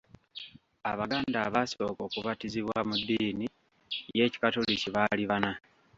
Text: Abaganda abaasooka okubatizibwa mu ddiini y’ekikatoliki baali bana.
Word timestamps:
Abaganda 0.91 1.37
abaasooka 1.47 2.01
okubatizibwa 2.07 2.77
mu 2.87 2.95
ddiini 2.99 3.47
y’ekikatoliki 4.17 4.87
baali 4.95 5.23
bana. 5.31 5.51